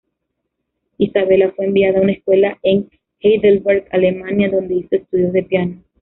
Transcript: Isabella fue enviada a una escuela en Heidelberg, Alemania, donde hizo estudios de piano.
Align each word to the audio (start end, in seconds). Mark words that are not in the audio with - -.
Isabella 0.97 1.51
fue 1.55 1.65
enviada 1.65 1.99
a 1.99 2.01
una 2.01 2.13
escuela 2.13 2.57
en 2.63 2.89
Heidelberg, 3.19 3.85
Alemania, 3.91 4.49
donde 4.49 4.73
hizo 4.77 4.95
estudios 4.95 5.31
de 5.31 5.43
piano. 5.43 5.83